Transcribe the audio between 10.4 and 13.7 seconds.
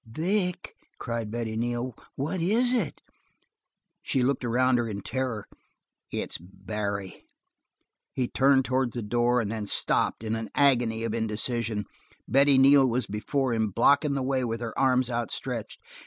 agony of indecision. Betty Neal was before him,